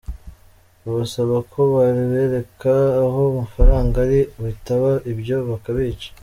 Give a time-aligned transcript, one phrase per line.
[0.83, 6.07] Babasaba ko babereka aho amafaranga ari bitaba ibyo bakabica.